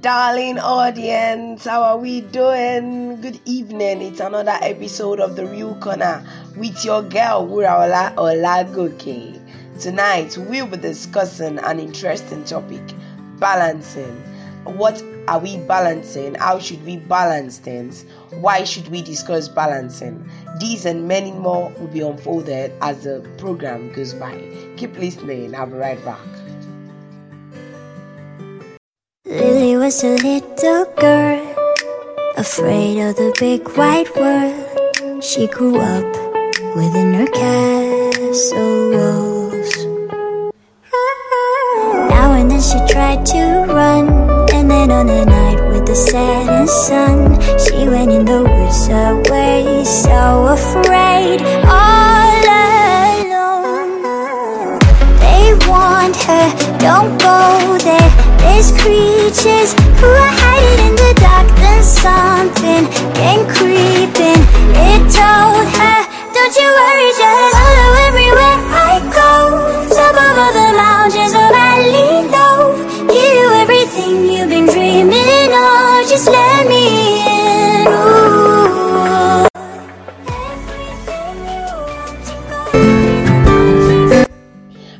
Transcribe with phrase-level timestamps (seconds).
[0.00, 3.20] Darling audience, how are we doing?
[3.22, 4.02] Good evening.
[4.02, 6.22] It's another episode of The Real Corner
[6.56, 9.40] with your girl, Wuraola Olagoke.
[9.80, 12.82] Tonight, we'll be discussing an interesting topic
[13.38, 14.14] balancing.
[14.64, 16.34] What are we balancing?
[16.34, 18.04] How should we balance things?
[18.40, 20.28] Why should we discuss balancing?
[20.60, 24.38] These and many more will be unfolded as the program goes by.
[24.76, 25.54] Keep listening.
[25.54, 26.37] I'll be right back.
[29.28, 31.54] Lily was a little girl,
[32.38, 35.22] afraid of the big white world.
[35.22, 36.06] She grew up
[36.74, 39.84] within her castle walls.
[42.08, 44.08] Now and then she tried to run,
[44.54, 48.47] and then on a night with the setting sun, she went in the
[58.58, 59.70] Creatures
[60.02, 61.46] who are hiding in the dark.
[61.62, 64.40] Then something came creeping.
[64.74, 65.98] It told her,
[66.34, 69.62] Don't you worry, just follow everywhere I go.
[69.94, 71.54] Top of all the mountains of
[72.34, 72.74] low.
[73.06, 76.02] Give you everything you've been dreaming of.
[76.10, 77.86] Just let me in.
[77.86, 79.46] Ooh.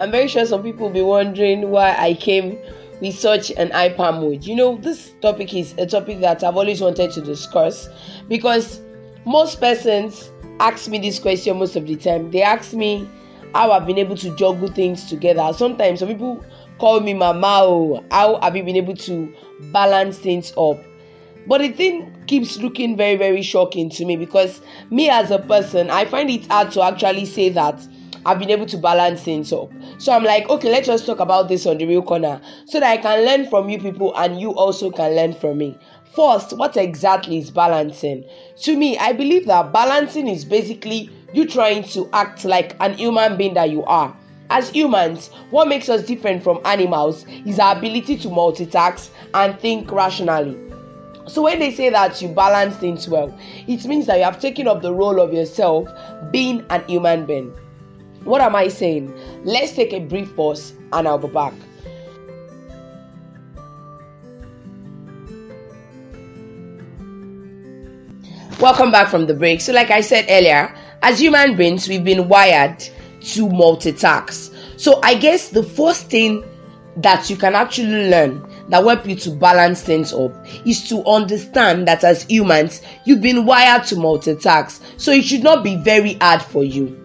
[0.00, 2.58] I'm very sure some people will be wondering why I came
[3.00, 4.44] with such an hyper mood.
[4.44, 7.88] You know, this topic is a topic that I've always wanted to discuss
[8.28, 8.80] because
[9.24, 12.30] most persons ask me this question most of the time.
[12.30, 13.08] They ask me
[13.54, 15.52] how I've been able to juggle things together.
[15.56, 16.44] Sometimes some people
[16.78, 19.32] call me mama, how have you been able to
[19.72, 20.78] balance things up?
[21.46, 25.90] But the thing keeps looking very, very shocking to me because me as a person,
[25.90, 27.80] I find it hard to actually say that
[28.26, 29.70] I've been able to balance things up.
[29.98, 32.90] So I'm like, okay, let's just talk about this on the real corner so that
[32.90, 35.78] I can learn from you people and you also can learn from me.
[36.14, 38.24] First, what exactly is balancing?
[38.62, 43.36] To me, I believe that balancing is basically you trying to act like an human
[43.36, 44.16] being that you are.
[44.50, 49.90] As humans, what makes us different from animals is our ability to multitask and think
[49.90, 50.56] rationally.
[51.26, 53.36] So when they say that you balance things well,
[53.66, 55.88] it means that you have taken up the role of yourself
[56.30, 57.52] being an human being.
[58.24, 59.12] What am I saying?
[59.44, 61.52] Let's take a brief pause and I'll be back.
[68.60, 69.60] Welcome back from the break.
[69.60, 74.80] So, like I said earlier, as human beings, we've been wired to multitask.
[74.80, 76.42] So, I guess the first thing
[76.96, 80.32] that you can actually learn that will help you to balance things up
[80.64, 84.80] is to understand that as humans, you've been wired to multitask.
[84.98, 87.03] So, it should not be very hard for you.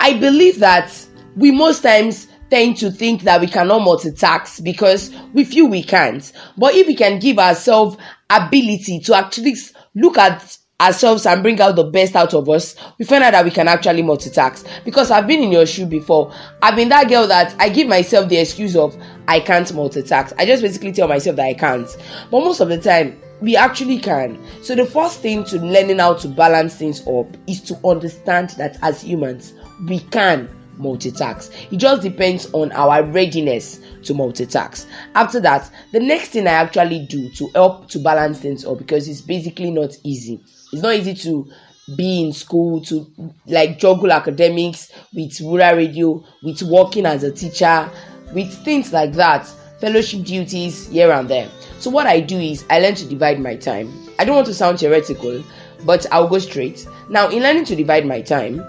[0.00, 0.92] I believe that
[1.36, 6.30] we most times tend to think that we cannot multitask because we feel we can't.
[6.56, 7.96] But if we can give ourselves
[8.30, 9.54] ability to actually
[9.94, 13.44] look at ourselves and bring out the best out of us, we find out that
[13.44, 14.66] we can actually multitask.
[14.84, 16.32] Because I've been in your shoe before.
[16.62, 18.96] I've been that girl that I give myself the excuse of
[19.26, 20.34] I can't multitask.
[20.38, 21.88] I just basically tell myself that I can't.
[22.30, 24.38] But most of the time, we actually can.
[24.62, 28.78] So the first thing to learning how to balance things up is to understand that
[28.82, 29.54] as humans,
[29.88, 31.72] we can multitask.
[31.72, 34.86] It just depends on our readiness to multitask.
[35.14, 39.08] After that, the next thing I actually do to help to balance things up because
[39.08, 40.42] it's basically not easy.
[40.74, 41.48] It's not easy to
[41.96, 43.06] be in school to
[43.46, 47.88] like juggle academics with Wura Radio, with working as a teacher,
[48.32, 49.46] with things like that,
[49.80, 51.48] fellowship duties here and there.
[51.78, 53.88] So what I do is I learn to divide my time.
[54.18, 55.44] I don't want to sound theoretical,
[55.84, 56.88] but I'll go straight.
[57.08, 58.60] Now, in learning to divide my time,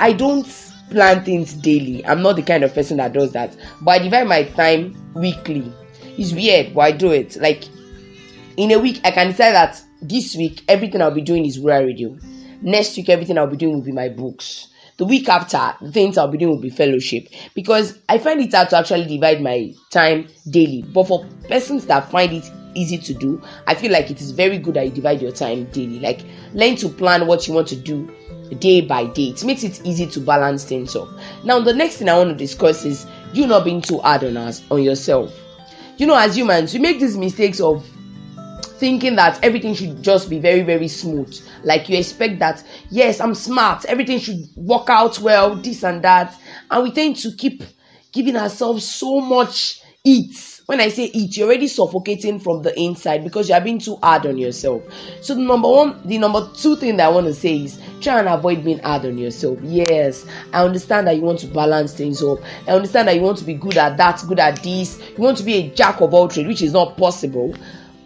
[0.00, 0.44] I don't
[0.90, 2.04] plan things daily.
[2.04, 3.56] I'm not the kind of person that does that.
[3.82, 5.72] But I divide my time weekly.
[6.18, 7.36] It's weird, but I do it.
[7.36, 7.62] Like
[8.56, 11.84] in a week, I can decide that this week everything I'll be doing is Wura
[11.84, 12.16] Radio.
[12.60, 14.68] Next week, everything I'll be doing will be my books.
[14.96, 17.28] The week after, the things I'll be doing will be fellowship.
[17.54, 20.82] Because I find it hard to actually divide my time daily.
[20.82, 24.58] But for persons that find it easy to do, I feel like it is very
[24.58, 26.00] good that you divide your time daily.
[26.00, 26.24] Like
[26.54, 28.10] learn to plan what you want to do
[28.60, 29.28] day by day.
[29.28, 31.08] It makes it easy to balance things up.
[31.44, 34.36] Now, the next thing I want to discuss is you not being too hard on
[34.36, 35.38] us on yourself.
[35.96, 37.86] You know, as humans, we make these mistakes of
[38.84, 41.34] thinking that everything should just be very, very smooth.
[41.62, 46.38] Like you expect that, yes, I'm smart, everything should work out well, this and that.
[46.70, 47.62] And we tend to keep
[48.12, 53.22] giving ourselves so much eats when I say eat, you're already suffocating from the inside
[53.22, 54.82] because you are being too hard on yourself.
[55.20, 58.18] So the number one, the number two thing that I want to say is try
[58.18, 59.58] and avoid being hard on yourself.
[59.62, 62.38] Yes, I understand that you want to balance things up.
[62.66, 64.98] I understand that you want to be good at that, good at this.
[65.10, 67.54] You want to be a jack of all trades, which is not possible.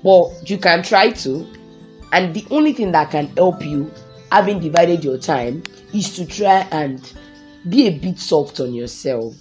[0.03, 1.47] But you can try to.
[2.13, 3.91] And the only thing that can help you,
[4.33, 5.63] having divided your time,
[5.93, 7.13] is to try and
[7.69, 9.35] be a bit soft on yourself.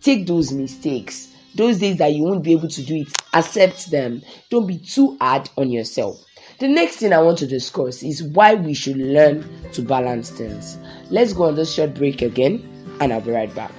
[0.00, 4.22] Take those mistakes, those days that you won't be able to do it, accept them.
[4.50, 6.24] Don't be too hard on yourself.
[6.58, 10.78] The next thing I want to discuss is why we should learn to balance things.
[11.10, 13.72] Let's go on this short break again, and I'll be right back.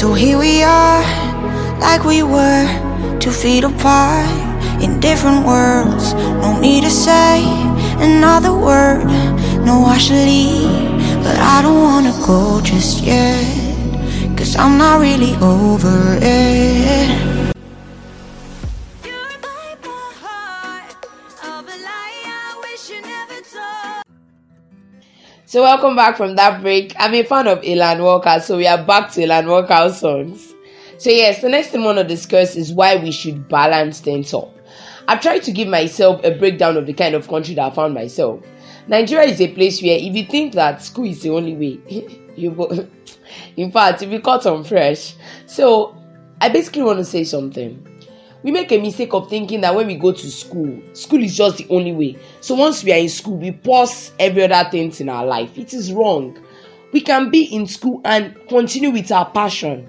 [0.00, 1.02] So here we are,
[1.78, 2.64] like we were,
[3.20, 4.26] two feet apart
[4.82, 6.14] in different worlds.
[6.40, 7.44] No need to say
[7.98, 9.04] another word.
[9.66, 13.44] No, I should leave, but I don't wanna go just yet.
[14.38, 17.29] Cause I'm not really over it.
[25.50, 26.94] So welcome back from that break.
[26.96, 30.54] I'm a fan of Alan Walker, so we are back to Alan Walker songs.
[30.96, 34.32] So yes, the next thing I want to discuss is why we should balance things
[34.32, 34.56] up.
[35.08, 37.94] I've tried to give myself a breakdown of the kind of country that I found
[37.94, 38.44] myself.
[38.86, 42.06] Nigeria is a place where if you think that school is the only way,
[42.36, 42.88] you go.
[43.56, 45.16] In fact, if you cut on fresh.
[45.46, 45.96] So
[46.40, 47.89] I basically want to say something
[48.42, 51.58] we make a mistake of thinking that when we go to school, school is just
[51.58, 52.18] the only way.
[52.40, 55.58] So once we are in school, we pause every other things in our life.
[55.58, 56.38] It is wrong.
[56.92, 59.88] We can be in school and continue with our passion.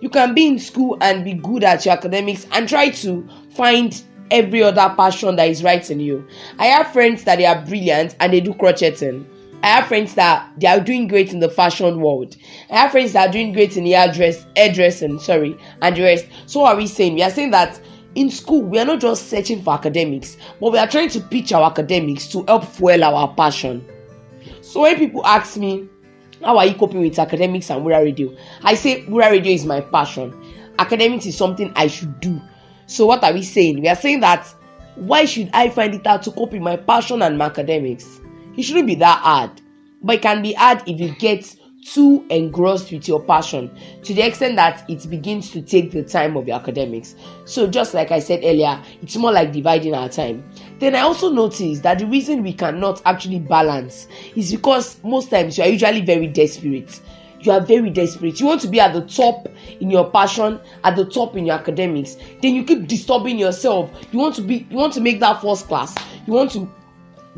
[0.00, 4.02] You can be in school and be good at your academics and try to find
[4.30, 6.26] every other passion that is right in you.
[6.58, 9.26] I have friends that they are brilliant and they do crocheting.
[9.62, 12.36] I have friends that they are doing great in the fashion world.
[12.70, 16.26] I have friends that are doing great in the hairdress, hairdressing, sorry, and the rest.
[16.46, 17.14] So what are we saying?
[17.14, 17.78] We are saying that
[18.14, 21.52] in school we are not just searching for academics but we are trying to pitch
[21.52, 23.86] our academics to help fuel our passion
[24.62, 25.88] so when people ask me
[26.42, 29.80] how are you coping with academics and Wura Radio I say Wura Radio is my
[29.80, 30.34] passion
[30.78, 32.40] academics is something I should do
[32.86, 34.46] so what are we saying we are saying that
[34.96, 38.19] why should I find it hard to cope with my passion and my academics
[38.56, 39.50] it shouldn't be that hard
[40.02, 43.70] but it can be hard if you get too engrossed with your passion
[44.02, 47.14] to the extent that it begins to take the time of your academics.
[47.46, 50.44] So, just like I said earlier, it's more like dividing our time.
[50.78, 55.56] Then I also noticed that the reason we cannot actually balance is because most times
[55.56, 57.00] you are usually very desperate.
[57.40, 58.38] You are very desperate.
[58.38, 59.48] You want to be at the top
[59.80, 62.18] in your passion, at the top in your academics.
[62.42, 63.90] Then you keep disturbing yourself.
[64.12, 65.96] You want to be, you want to make that first class.
[66.26, 66.70] You want to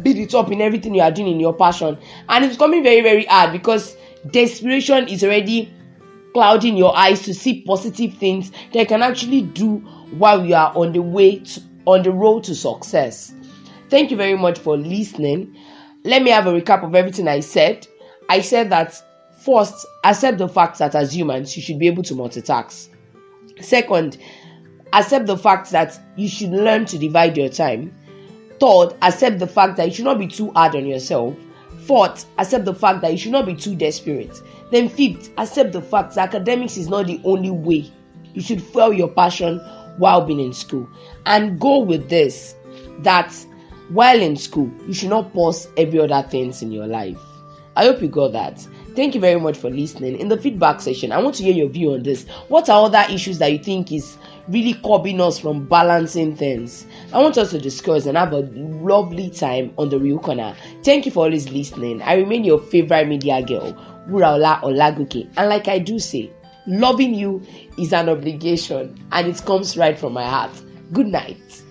[0.01, 1.99] be it up in everything you are doing in your passion,
[2.29, 3.97] and it's coming very, very hard because
[4.31, 5.73] desperation is already
[6.33, 9.77] clouding your eyes to see positive things that you can actually do
[10.13, 13.35] while you are on the way to, on the road to success.
[13.91, 15.55] Thank you very much for listening.
[16.05, 17.87] Let me have a recap of everything I said.
[18.29, 19.03] I said that
[19.41, 22.89] first, accept the fact that as humans you should be able to multitask.
[23.61, 24.17] Second,
[24.93, 27.95] accept the fact that you should learn to divide your time.
[28.63, 31.35] Third, accept the fact that you should not be too hard on yourself.
[31.85, 34.41] Fourth, accept the fact that you should not be too desperate.
[34.71, 37.91] Then, fifth, accept the fact that academics is not the only way.
[38.35, 39.59] You should fuel your passion
[39.97, 40.89] while being in school.
[41.27, 42.55] And go with this
[43.01, 43.35] that
[43.89, 47.19] while in school, you should not pause every other things in your life.
[47.75, 48.61] I hope you got that.
[48.95, 50.21] Thank you very much for listening.
[50.21, 52.29] In the feedback session, I want to hear your view on this.
[52.47, 56.87] What are other issues that you think is really curbing us from balancing things.
[57.13, 60.57] I want us to discuss and have a lovely time on the Real Corner.
[60.83, 62.01] Thank you for always listening.
[62.03, 63.75] I remain your favorite media girl,
[64.09, 65.31] Wuraola Olagoke.
[65.37, 66.31] And like I do say,
[66.67, 67.43] loving you
[67.79, 70.53] is an obligation and it comes right from my heart.
[70.93, 71.62] Good night.